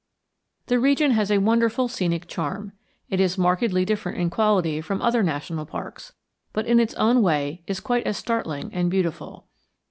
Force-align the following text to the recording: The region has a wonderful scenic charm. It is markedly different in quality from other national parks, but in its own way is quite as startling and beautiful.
The 0.65 0.79
region 0.79 1.11
has 1.11 1.29
a 1.29 1.37
wonderful 1.37 1.87
scenic 1.87 2.25
charm. 2.25 2.71
It 3.11 3.19
is 3.19 3.37
markedly 3.37 3.85
different 3.85 4.17
in 4.17 4.31
quality 4.31 4.81
from 4.81 4.99
other 4.99 5.21
national 5.21 5.67
parks, 5.67 6.11
but 6.53 6.65
in 6.65 6.79
its 6.79 6.95
own 6.95 7.21
way 7.21 7.61
is 7.67 7.79
quite 7.79 8.07
as 8.07 8.17
startling 8.17 8.73
and 8.73 8.89
beautiful. 8.89 9.45